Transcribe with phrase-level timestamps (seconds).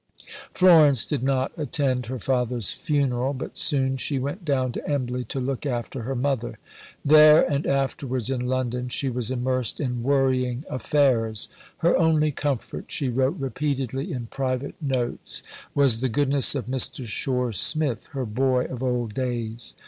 [0.55, 5.39] Florence did not attend her father's funeral, but soon she went down to Embley to
[5.39, 6.57] look after her mother.
[7.05, 11.49] There, and afterwards in London, she was immersed in worrying affairs.
[11.77, 15.43] Her only comfort, she wrote repeatedly in private notes,
[15.75, 17.05] was the "goodness" of Mr.
[17.05, 19.75] Shore Smith "her boy" of old days.